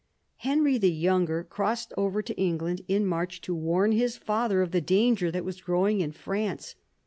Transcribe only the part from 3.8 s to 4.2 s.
his